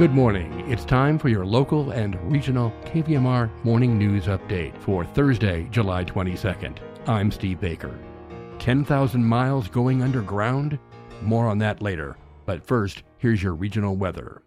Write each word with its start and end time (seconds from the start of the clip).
Good 0.00 0.14
morning. 0.14 0.64
It's 0.66 0.86
time 0.86 1.18
for 1.18 1.28
your 1.28 1.44
local 1.44 1.90
and 1.90 2.18
regional 2.32 2.72
KVMR 2.86 3.50
morning 3.64 3.98
news 3.98 4.28
update 4.28 4.74
for 4.78 5.04
Thursday, 5.04 5.68
July 5.70 6.06
22nd. 6.06 6.78
I'm 7.06 7.30
Steve 7.30 7.60
Baker. 7.60 7.98
10,000 8.60 9.22
miles 9.22 9.68
going 9.68 10.02
underground? 10.02 10.78
More 11.20 11.48
on 11.48 11.58
that 11.58 11.82
later. 11.82 12.16
But 12.46 12.66
first, 12.66 13.02
here's 13.18 13.42
your 13.42 13.52
regional 13.52 13.94
weather. 13.94 14.40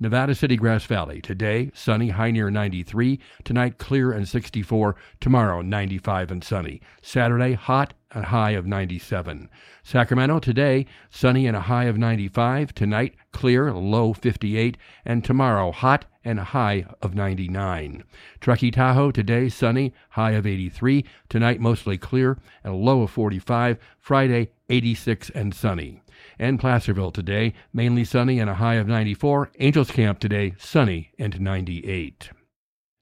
Nevada 0.00 0.32
City, 0.32 0.54
Grass 0.54 0.84
Valley. 0.84 1.20
Today, 1.20 1.72
sunny, 1.74 2.10
high 2.10 2.30
near 2.30 2.50
93. 2.50 3.18
Tonight, 3.42 3.78
clear 3.78 4.12
and 4.12 4.28
64. 4.28 4.94
Tomorrow, 5.20 5.60
95 5.60 6.30
and 6.30 6.44
sunny. 6.44 6.80
Saturday, 7.02 7.54
hot, 7.54 7.94
a 8.12 8.22
high 8.22 8.52
of 8.52 8.64
97. 8.64 9.50
Sacramento, 9.82 10.38
today, 10.38 10.86
sunny 11.10 11.48
and 11.48 11.56
a 11.56 11.62
high 11.62 11.84
of 11.86 11.98
95. 11.98 12.72
Tonight, 12.74 13.16
clear, 13.32 13.72
low 13.72 14.12
58. 14.12 14.76
And 15.04 15.24
tomorrow, 15.24 15.72
hot 15.72 16.04
and 16.24 16.38
a 16.38 16.44
high 16.44 16.86
of 17.02 17.16
99. 17.16 18.04
Truckee, 18.40 18.70
Tahoe, 18.70 19.10
today, 19.10 19.48
sunny, 19.48 19.92
high 20.10 20.32
of 20.32 20.46
83. 20.46 21.04
Tonight, 21.28 21.58
mostly 21.58 21.98
clear, 21.98 22.38
and 22.62 22.72
a 22.72 22.76
low 22.76 23.02
of 23.02 23.10
45. 23.10 23.78
Friday, 23.98 24.50
86 24.68 25.30
and 25.30 25.52
sunny. 25.52 26.02
And 26.38 26.58
Placerville 26.58 27.10
today, 27.10 27.54
mainly 27.72 28.04
sunny 28.04 28.38
and 28.38 28.48
a 28.48 28.54
high 28.54 28.74
of 28.74 28.86
94. 28.86 29.50
Angels 29.58 29.90
Camp 29.90 30.18
today, 30.18 30.54
sunny 30.58 31.12
and 31.18 31.40
98. 31.40 32.30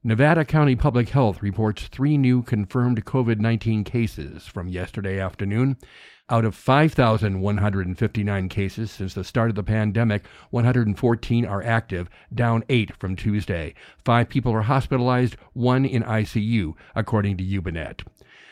Nevada 0.05 0.45
County 0.45 0.77
Public 0.77 1.09
Health 1.09 1.43
reports 1.43 1.89
three 1.89 2.17
new 2.17 2.43
confirmed 2.43 3.05
COVID 3.05 3.41
19 3.41 3.83
cases 3.83 4.47
from 4.47 4.69
yesterday 4.69 5.19
afternoon. 5.19 5.77
Out 6.29 6.45
of 6.45 6.55
5,159 6.55 8.49
cases 8.49 8.91
since 8.91 9.15
the 9.15 9.25
start 9.25 9.51
of 9.51 9.57
the 9.57 9.63
pandemic, 9.63 10.25
114 10.51 11.45
are 11.45 11.63
active, 11.63 12.09
down 12.35 12.63
eight 12.69 12.97
from 12.97 13.17
Tuesday. 13.17 13.75
Five 14.05 14.29
people 14.29 14.53
are 14.53 14.63
hospitalized, 14.63 15.37
one 15.55 15.85
in 15.85 16.03
ICU, 16.03 16.75
according 16.95 17.37
to 17.39 17.45
YubaNet. 17.45 18.03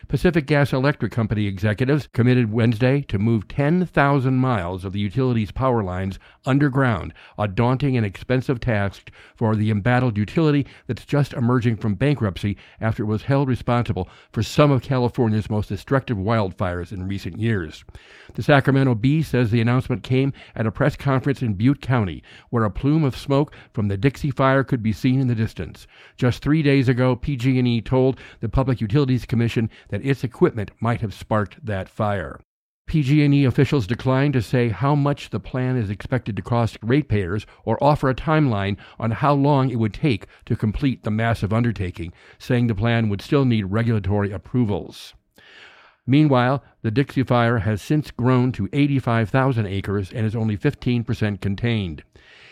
Pacific 0.09 0.47
Gas 0.47 0.73
Electric 0.73 1.13
Company 1.13 1.47
executives 1.47 2.09
committed 2.13 2.53
Wednesday 2.53 3.03
to 3.03 3.19
move 3.19 3.49
10,000 3.49 4.35
miles 4.35 4.85
of 4.85 4.93
the 4.93 5.01
utility's 5.01 5.51
power 5.51 5.83
lines 5.83 6.19
underground, 6.45 7.15
a 7.39 7.49
daunting 7.49 7.97
and 7.97 8.05
expensive 8.05 8.61
task 8.61 9.11
for 9.35 9.57
the 9.57 9.71
embattled 9.71 10.19
utility 10.19 10.67
that's 10.87 11.05
just 11.05 11.33
emerging 11.33 11.77
from 11.77 11.95
bankruptcy 11.95 12.57
after 12.81 13.03
it 13.03 13.07
was 13.07 13.23
held 13.23 13.49
responsible 13.49 14.09
for 14.31 14.43
some 14.43 14.71
of 14.71 14.83
California's 14.83 15.49
most 15.49 15.69
destructive 15.69 16.17
wildfires 16.17 16.93
in 16.93 17.09
recent 17.09 17.39
years. 17.39 17.85
The 18.35 18.43
Sacramento 18.43 18.95
Bee 18.97 19.23
says 19.23 19.51
the 19.51 19.61
announcement 19.61 20.03
came 20.03 20.33
at 20.55 20.67
a 20.67 20.73
press 20.73 20.97
conference 20.97 21.41
in 21.41 21.55
Butte 21.55 21.81
County, 21.81 22.23
where 22.51 22.65
a 22.65 22.71
plume 22.71 23.05
of 23.05 23.17
smoke 23.17 23.55
from 23.73 23.89
the 23.89 23.97
Dixie 23.97 24.31
Fire 24.31 24.65
could 24.65 24.83
be 24.83 24.93
seen 24.93 25.21
in 25.21 25.29
the 25.29 25.35
distance. 25.35 25.87
Just 26.17 26.43
three 26.43 26.63
days 26.63 26.89
ago, 26.89 27.17
PG&E 27.17 27.81
told 27.83 28.19
the 28.41 28.49
Public 28.49 28.81
Utilities 28.81 29.25
Commission 29.25 29.71
that 29.95 30.05
its 30.05 30.25
equipment 30.25 30.73
might 30.81 31.03
have 31.03 31.15
sparked 31.15 31.65
that 31.65 31.89
fire. 31.89 32.41
PG&E 32.89 33.45
officials 33.45 33.87
declined 33.87 34.33
to 34.33 34.43
say 34.43 34.71
how 34.71 34.97
much 34.97 35.31
the 35.31 35.39
plan 35.39 35.77
is 35.77 35.89
expected 35.89 36.35
to 36.35 36.43
cost 36.43 36.77
ratepayers 36.83 37.47
or 37.65 37.79
offer 37.81 38.11
a 38.11 38.15
timeline 38.15 38.77
on 38.99 39.13
how 39.13 39.33
long 39.33 39.71
it 39.71 39.79
would 39.79 39.95
take 39.95 40.27
to 40.47 40.57
complete 40.57 41.05
the 41.05 41.13
massive 41.13 41.53
undertaking, 41.53 42.13
saying 42.41 42.67
the 42.67 42.75
plan 42.75 43.09
would 43.09 43.23
still 43.23 43.45
need 43.45 43.67
regulatory 43.67 44.33
approvals. 44.33 45.15
Meanwhile, 46.07 46.63
the 46.83 46.91
Dixie 46.91 47.23
Fire 47.23 47.59
has 47.59 47.81
since 47.81 48.11
grown 48.11 48.53
to 48.53 48.69
85,000 48.73 49.67
acres 49.67 50.13
and 50.13 50.27
is 50.27 50.37
only 50.37 50.57
15% 50.57 51.41
contained. 51.41 52.03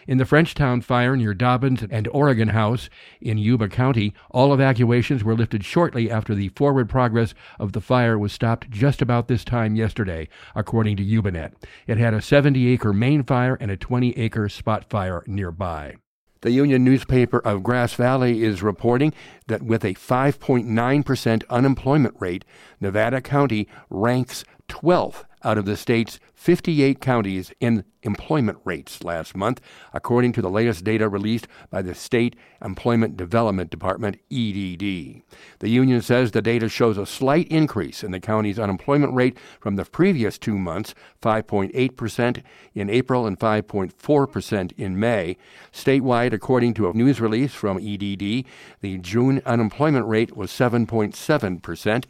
In 0.07 0.19
the 0.19 0.25
Frenchtown 0.25 0.83
fire 0.83 1.17
near 1.17 1.33
Dobbins 1.33 1.85
and 1.89 2.09
Oregon 2.09 2.49
House 2.49 2.91
in 3.21 3.39
Yuba 3.39 3.69
County, 3.69 4.15
all 4.31 4.53
evacuations 4.53 5.23
were 5.23 5.37
lifted 5.37 5.65
shortly 5.65 6.11
after 6.11 6.35
the 6.35 6.49
forward 6.49 6.89
progress 6.89 7.35
of 7.61 7.73
the 7.73 7.81
fire 7.81 8.19
was 8.19 8.33
stopped 8.33 8.69
just 8.71 9.01
about 9.01 9.29
this 9.29 9.45
time 9.45 9.77
yesterday, 9.77 10.29
according 10.57 10.97
to 10.97 11.05
YubaNet. 11.05 11.53
It 11.87 11.99
had 11.99 12.15
a 12.15 12.23
70 12.23 12.67
acre 12.69 12.93
main 12.93 13.23
fire 13.23 13.57
and 13.61 13.71
a 13.71 13.77
20 13.77 14.19
acre 14.19 14.49
spot 14.49 14.91
fire 14.91 15.23
nearby. 15.27 15.97
The 16.43 16.51
Union 16.51 16.83
newspaper 16.83 17.39
of 17.39 17.63
Grass 17.63 17.95
Valley 17.95 18.43
is 18.43 18.65
reporting 18.65 19.15
that 19.47 19.63
with 19.63 19.85
a 19.85 19.95
5.9% 19.95 21.43
unemployment 21.49 22.15
rate, 22.19 22.45
Nevada 22.81 23.21
County 23.21 23.69
ranks 23.89 24.45
12th 24.73 25.25
out 25.45 25.59
of 25.59 25.65
the 25.65 25.77
state's 25.77 26.19
58 26.35 27.01
counties 27.01 27.53
in 27.61 27.85
employment 28.03 28.59
rates 28.65 29.05
last 29.05 29.37
month, 29.37 29.61
according 29.93 30.33
to 30.33 30.43
the 30.43 30.51
latest 30.51 30.83
data 30.83 31.09
released 31.09 31.47
by 31.71 31.83
the 31.83 31.95
State 31.95 32.35
Employment 32.65 33.17
Development 33.17 33.71
Department, 33.71 34.17
EDD. 34.31 35.23
The 35.61 35.69
union 35.69 36.03
says 36.03 36.31
the 36.31 36.43
data 36.43 36.69
shows 36.69 36.99
a 36.99 37.07
slight 37.07 37.47
increase 37.49 38.03
in 38.03 38.11
the 38.11 38.19
county's 38.19 38.59
unemployment 38.59 39.15
rate 39.15 39.39
from 39.61 39.77
the 39.77 39.85
previous 39.85 40.39
two 40.39 40.59
months 40.59 40.95
5.8% 41.21 42.43
in 42.75 42.91
April 42.91 43.27
and 43.27 43.39
5.4% 43.39 44.73
in 44.77 44.99
May. 44.99 45.37
Statewide, 45.73 46.33
according 46.33 46.75
to 46.75 46.89
a 46.89 46.93
news 46.93 47.21
release 47.21 47.55
from 47.55 47.79
EDD, 47.79 48.45
the 48.81 48.99
June 48.99 49.43
unemployment 49.47 50.07
rate 50.07 50.37
was 50.37 50.51
7.7%. 50.51 52.05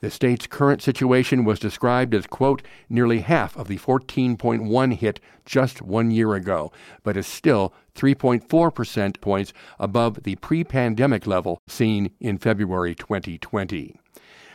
The 0.00 0.10
state's 0.10 0.46
current 0.46 0.82
situation 0.82 1.44
was 1.44 1.58
described 1.58 2.14
as, 2.14 2.26
quote, 2.26 2.62
nearly 2.90 3.20
half 3.20 3.56
of 3.56 3.66
the 3.66 3.78
14.1 3.78 4.94
hit 4.94 5.20
just 5.46 5.80
one 5.80 6.10
year 6.10 6.34
ago, 6.34 6.70
but 7.02 7.16
is 7.16 7.26
still 7.26 7.72
3.4 7.94 8.74
percent 8.74 9.20
points 9.22 9.54
above 9.78 10.22
the 10.24 10.36
pre 10.36 10.64
pandemic 10.64 11.26
level 11.26 11.62
seen 11.66 12.10
in 12.20 12.36
February 12.36 12.94
2020. 12.94 13.98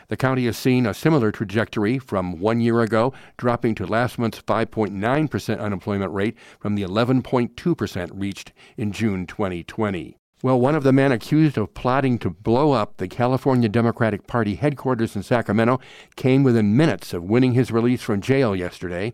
The 0.08 0.16
county 0.16 0.44
has 0.46 0.56
seen 0.56 0.86
a 0.86 0.94
similar 0.94 1.32
trajectory 1.32 1.98
from 1.98 2.38
one 2.38 2.60
year 2.60 2.80
ago, 2.80 3.12
dropping 3.36 3.74
to 3.76 3.86
last 3.86 4.18
month's 4.18 4.42
5.9% 4.42 5.58
unemployment 5.58 6.12
rate 6.12 6.36
from 6.60 6.74
the 6.74 6.82
11.2% 6.82 8.10
reached 8.12 8.52
in 8.76 8.92
June 8.92 9.26
2020. 9.26 10.18
Well, 10.44 10.58
one 10.58 10.74
of 10.74 10.82
the 10.82 10.92
men 10.92 11.12
accused 11.12 11.56
of 11.56 11.72
plotting 11.72 12.18
to 12.18 12.30
blow 12.30 12.72
up 12.72 12.96
the 12.96 13.06
California 13.06 13.68
Democratic 13.68 14.26
Party 14.26 14.56
headquarters 14.56 15.14
in 15.14 15.22
Sacramento 15.22 15.78
came 16.16 16.42
within 16.42 16.76
minutes 16.76 17.12
of 17.12 17.22
winning 17.22 17.52
his 17.52 17.70
release 17.70 18.02
from 18.02 18.20
jail 18.20 18.56
yesterday. 18.56 19.12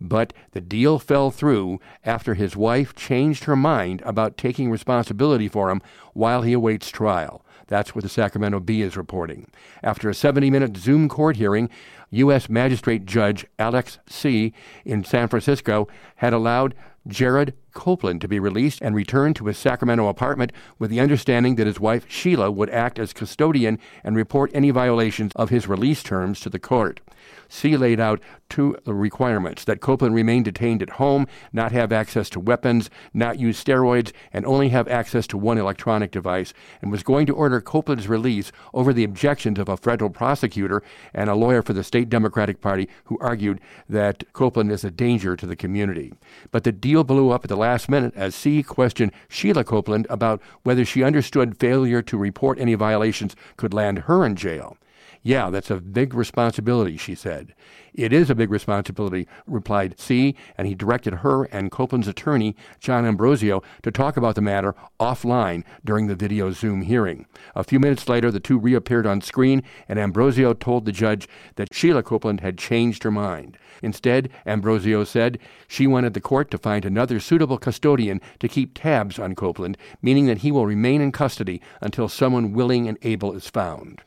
But 0.00 0.32
the 0.52 0.62
deal 0.62 0.98
fell 0.98 1.30
through 1.30 1.80
after 2.02 2.32
his 2.32 2.56
wife 2.56 2.94
changed 2.94 3.44
her 3.44 3.56
mind 3.56 4.00
about 4.06 4.38
taking 4.38 4.70
responsibility 4.70 5.48
for 5.48 5.70
him 5.70 5.82
while 6.14 6.40
he 6.40 6.54
awaits 6.54 6.88
trial. 6.88 7.44
That's 7.66 7.94
what 7.94 8.02
the 8.02 8.08
Sacramento 8.08 8.60
Bee 8.60 8.80
is 8.80 8.96
reporting. 8.96 9.50
After 9.82 10.08
a 10.08 10.14
70 10.14 10.48
minute 10.48 10.78
Zoom 10.78 11.10
court 11.10 11.36
hearing, 11.36 11.68
U.S. 12.08 12.48
Magistrate 12.48 13.04
Judge 13.04 13.44
Alex 13.58 13.98
Tse 14.08 14.54
in 14.86 15.04
San 15.04 15.28
Francisco 15.28 15.88
had 16.16 16.32
allowed 16.32 16.74
Jared 17.06 17.54
Copeland 17.72 18.20
to 18.20 18.28
be 18.28 18.38
released 18.38 18.80
and 18.82 18.94
returned 18.94 19.36
to 19.36 19.46
his 19.46 19.58
Sacramento 19.58 20.08
apartment 20.08 20.52
with 20.78 20.90
the 20.90 21.00
understanding 21.00 21.56
that 21.56 21.66
his 21.66 21.80
wife 21.80 22.04
Sheila 22.08 22.50
would 22.50 22.70
act 22.70 22.98
as 22.98 23.12
custodian 23.12 23.78
and 24.04 24.16
report 24.16 24.50
any 24.54 24.70
violations 24.70 25.32
of 25.36 25.50
his 25.50 25.68
release 25.68 26.02
terms 26.02 26.40
to 26.40 26.50
the 26.50 26.58
court. 26.58 27.00
Tse 27.48 27.76
laid 27.76 28.00
out 28.00 28.20
two 28.48 28.76
requirements 28.86 29.64
that 29.64 29.80
Copeland 29.80 30.14
remain 30.14 30.42
detained 30.42 30.82
at 30.82 30.90
home, 30.90 31.26
not 31.52 31.72
have 31.72 31.92
access 31.92 32.30
to 32.30 32.40
weapons, 32.40 32.90
not 33.12 33.38
use 33.38 33.62
steroids, 33.62 34.12
and 34.32 34.46
only 34.46 34.68
have 34.68 34.88
access 34.88 35.26
to 35.28 35.38
one 35.38 35.58
electronic 35.58 36.10
device, 36.10 36.52
and 36.80 36.90
was 36.90 37.02
going 37.02 37.26
to 37.26 37.34
order 37.34 37.60
Copeland's 37.60 38.08
release 38.08 38.52
over 38.72 38.92
the 38.92 39.04
objections 39.04 39.58
of 39.58 39.68
a 39.68 39.76
federal 39.76 40.10
prosecutor 40.10 40.82
and 41.12 41.28
a 41.28 41.34
lawyer 41.34 41.62
for 41.62 41.72
the 41.72 41.84
state 41.84 42.08
Democratic 42.08 42.60
Party 42.60 42.88
who 43.04 43.18
argued 43.20 43.60
that 43.88 44.24
Copeland 44.32 44.70
is 44.70 44.84
a 44.84 44.90
danger 44.90 45.36
to 45.36 45.46
the 45.46 45.56
community. 45.56 46.12
But 46.50 46.64
the 46.64 46.72
deal 46.72 47.04
blew 47.04 47.30
up 47.30 47.44
at 47.44 47.48
the 47.48 47.56
last 47.60 47.88
minute 47.88 48.12
as 48.16 48.34
Tse 48.34 48.64
questioned 48.64 49.12
Sheila 49.28 49.62
Copeland 49.62 50.06
about 50.10 50.42
whether 50.64 50.84
she 50.84 51.04
understood 51.04 51.58
failure 51.58 52.02
to 52.02 52.18
report 52.18 52.58
any 52.58 52.74
violations 52.74 53.36
could 53.56 53.72
land 53.72 54.00
her 54.00 54.26
in 54.26 54.34
jail. 54.34 54.76
Yeah, 55.22 55.50
that's 55.50 55.70
a 55.70 55.82
big 55.82 56.14
responsibility, 56.14 56.96
she 56.96 57.14
said. 57.14 57.54
It 57.92 58.10
is 58.10 58.30
a 58.30 58.34
big 58.34 58.50
responsibility, 58.50 59.28
replied 59.46 59.98
Tse, 59.98 60.34
and 60.56 60.66
he 60.66 60.74
directed 60.74 61.16
her 61.16 61.44
and 61.44 61.70
Copeland's 61.70 62.08
attorney, 62.08 62.56
John 62.78 63.04
Ambrosio, 63.04 63.62
to 63.82 63.90
talk 63.90 64.16
about 64.16 64.34
the 64.34 64.40
matter 64.40 64.74
offline 64.98 65.62
during 65.84 66.06
the 66.06 66.14
video 66.14 66.52
Zoom 66.52 66.80
hearing. 66.80 67.26
A 67.54 67.62
few 67.62 67.78
minutes 67.78 68.08
later, 68.08 68.30
the 68.30 68.40
two 68.40 68.58
reappeared 68.58 69.06
on 69.06 69.20
screen, 69.20 69.62
and 69.88 69.98
Ambrosio 69.98 70.54
told 70.54 70.86
the 70.86 70.92
judge 70.92 71.28
that 71.56 71.74
Sheila 71.74 72.02
Copeland 72.02 72.40
had 72.40 72.56
changed 72.56 73.02
her 73.02 73.10
mind. 73.10 73.58
Instead, 73.82 74.30
Ambrosio 74.46 75.04
said 75.04 75.38
she 75.68 75.86
wanted 75.86 76.14
the 76.14 76.22
court 76.22 76.50
to 76.52 76.58
find 76.58 76.86
another 76.86 77.20
suitable 77.20 77.58
custodian 77.58 78.22
to 78.38 78.48
keep 78.48 78.72
tabs 78.72 79.18
on 79.18 79.34
Copeland, 79.34 79.76
meaning 80.00 80.24
that 80.24 80.38
he 80.38 80.50
will 80.50 80.64
remain 80.64 81.02
in 81.02 81.12
custody 81.12 81.60
until 81.82 82.08
someone 82.08 82.54
willing 82.54 82.88
and 82.88 82.96
able 83.02 83.34
is 83.34 83.48
found. 83.48 84.00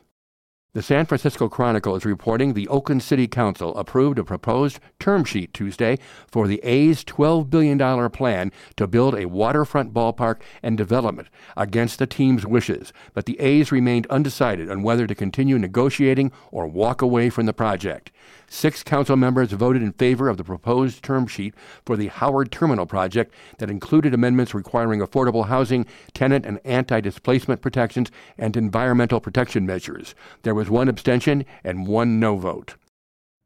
The 0.74 0.82
San 0.82 1.06
Francisco 1.06 1.48
Chronicle 1.48 1.94
is 1.94 2.04
reporting 2.04 2.52
the 2.52 2.66
Oakland 2.66 3.04
City 3.04 3.28
Council 3.28 3.76
approved 3.76 4.18
a 4.18 4.24
proposed 4.24 4.80
term 4.98 5.22
sheet 5.22 5.54
Tuesday 5.54 6.00
for 6.26 6.48
the 6.48 6.58
A's 6.64 7.04
$12 7.04 7.48
billion 7.48 8.10
plan 8.10 8.50
to 8.74 8.88
build 8.88 9.14
a 9.14 9.26
waterfront 9.26 9.94
ballpark 9.94 10.40
and 10.64 10.76
development 10.76 11.28
against 11.56 12.00
the 12.00 12.08
team's 12.08 12.44
wishes, 12.44 12.92
but 13.12 13.24
the 13.24 13.38
A's 13.38 13.70
remained 13.70 14.08
undecided 14.08 14.68
on 14.68 14.82
whether 14.82 15.06
to 15.06 15.14
continue 15.14 15.60
negotiating 15.60 16.32
or 16.50 16.66
walk 16.66 17.02
away 17.02 17.30
from 17.30 17.46
the 17.46 17.52
project. 17.52 18.10
Six 18.48 18.82
council 18.82 19.16
members 19.16 19.52
voted 19.52 19.82
in 19.82 19.92
favor 19.92 20.28
of 20.28 20.36
the 20.36 20.44
proposed 20.44 21.02
term 21.02 21.26
sheet 21.26 21.54
for 21.84 21.96
the 21.96 22.08
Howard 22.08 22.52
Terminal 22.52 22.86
project 22.86 23.34
that 23.58 23.70
included 23.70 24.14
amendments 24.14 24.54
requiring 24.54 25.00
affordable 25.00 25.46
housing, 25.46 25.86
tenant 26.12 26.46
and 26.46 26.60
anti 26.64 27.00
displacement 27.00 27.62
protections, 27.62 28.10
and 28.38 28.56
environmental 28.56 29.20
protection 29.20 29.66
measures. 29.66 30.14
There 30.42 30.54
was 30.54 30.63
one 30.70 30.88
abstention 30.88 31.44
and 31.62 31.86
one 31.86 32.18
no 32.20 32.36
vote 32.36 32.76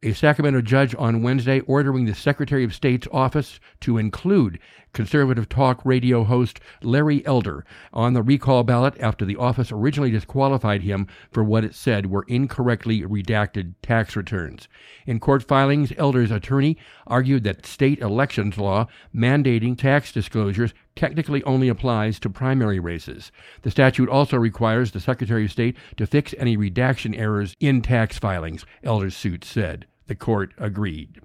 a 0.01 0.13
Sacramento 0.13 0.61
judge 0.61 0.95
on 0.97 1.25
Wednesday 1.25 1.59
ordering 1.61 2.05
the 2.05 2.15
Secretary 2.15 2.63
of 2.63 2.73
State's 2.73 3.09
office 3.11 3.59
to 3.81 3.99
include 3.99 4.61
conservative 4.93 5.49
talk 5.49 5.85
radio 5.85 6.23
host 6.23 6.61
Larry 6.83 7.27
Elder 7.27 7.65
on 7.93 8.13
the 8.13 8.23
recall 8.23 8.63
ballot 8.63 8.95
after 9.01 9.25
the 9.25 9.35
office 9.35 9.73
originally 9.73 10.13
disqualified 10.13 10.83
him 10.83 11.09
for 11.33 11.43
what 11.43 11.65
it 11.65 11.75
said 11.75 12.07
were 12.07 12.25
incorrectly 12.29 13.03
redacted 13.03 13.75
tax 13.83 14.15
returns. 14.15 14.69
In 15.05 15.19
court 15.19 15.43
filings, 15.43 15.93
Elder's 15.97 16.31
attorney 16.31 16.77
argued 17.09 17.43
that 17.43 17.67
state 17.67 17.99
elections 17.99 18.57
law 18.57 18.87
mandating 19.13 19.77
tax 19.77 20.13
disclosures 20.13 20.75
technically 20.99 21.43
only 21.45 21.69
applies 21.69 22.19
to 22.19 22.29
primary 22.29 22.81
races. 22.81 23.31
The 23.63 23.71
statute 23.71 24.09
also 24.09 24.37
requires 24.37 24.91
the 24.91 25.01
Secretary 25.01 25.45
of 25.45 25.53
State 25.53 25.77
to 25.97 26.07
fix 26.07 26.35
any 26.37 26.57
redaction 26.57 27.15
errors 27.15 27.55
in 27.61 27.81
tax 27.83 28.19
filings, 28.19 28.67
Elder's 28.83 29.17
suit 29.17 29.45
said. 29.45 29.87
The 30.09 30.17
court 30.17 30.53
agreed. 30.59 31.21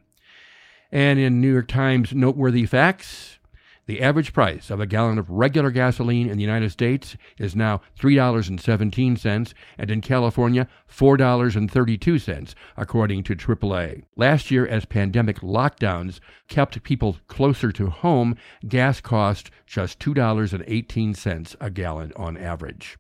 And 0.91 1.17
in 1.17 1.41
New 1.41 1.51
York 1.51 1.67
Times 1.67 2.13
noteworthy 2.13 2.67
facts, 2.67 3.39
the 3.85 4.01
average 4.01 4.33
price 4.33 4.69
of 4.69 4.79
a 4.79 4.85
gallon 4.85 5.17
of 5.17 5.29
regular 5.29 5.71
gasoline 5.71 6.29
in 6.29 6.37
the 6.37 6.43
United 6.43 6.71
States 6.71 7.17
is 7.37 7.55
now 7.55 7.81
$3.17, 7.99 9.53
and 9.77 9.91
in 9.91 10.01
California, 10.01 10.67
$4.32, 10.89 12.53
according 12.77 13.23
to 13.23 13.35
AAA. 13.35 14.03
Last 14.15 14.51
year, 14.51 14.65
as 14.65 14.85
pandemic 14.85 15.39
lockdowns 15.39 16.19
kept 16.47 16.81
people 16.83 17.17
closer 17.27 17.71
to 17.73 17.89
home, 17.89 18.37
gas 18.67 19.01
cost 19.01 19.51
just 19.65 19.99
$2.18 19.99 21.55
a 21.59 21.69
gallon 21.69 22.13
on 22.15 22.37
average. 22.37 22.97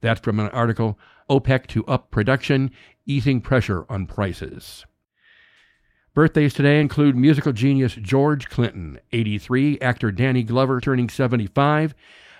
That's 0.00 0.20
from 0.20 0.40
an 0.40 0.48
article 0.48 0.98
OPEC 1.30 1.66
to 1.68 1.84
Up 1.86 2.10
Production, 2.10 2.70
Easing 3.06 3.40
Pressure 3.40 3.86
on 3.88 4.06
Prices. 4.06 4.84
Birthdays 6.16 6.54
today 6.54 6.80
include 6.80 7.14
musical 7.14 7.52
genius 7.52 7.94
George 7.94 8.48
Clinton, 8.48 8.98
83, 9.12 9.78
actor 9.80 10.10
Danny 10.10 10.42
Glover 10.42 10.80
turning 10.80 11.10
75, 11.10 11.94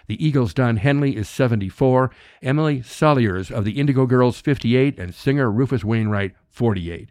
the 0.07 0.27
Eagles' 0.27 0.55
Don 0.55 0.79
Henley 0.79 1.15
is 1.15 1.29
74, 1.29 2.11
Emily 2.43 2.81
Saliers 2.81 3.51
of 3.51 3.67
the 3.67 3.79
Indigo 3.79 4.07
Girls 4.07 4.41
58, 4.41 4.99
and 4.99 5.15
singer 5.15 5.53
Rufus 5.53 5.85
Wainwright 5.85 6.35
48. 6.49 7.11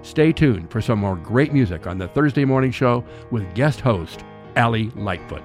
Stay 0.00 0.32
tuned 0.32 0.70
for 0.70 0.80
some 0.80 1.00
more 1.00 1.16
great 1.16 1.52
music 1.52 1.86
on 1.86 1.98
the 1.98 2.08
Thursday 2.08 2.46
Morning 2.46 2.72
Show 2.72 3.04
with 3.30 3.54
guest 3.54 3.82
host 3.82 4.24
Allie 4.56 4.88
Lightfoot. 4.96 5.42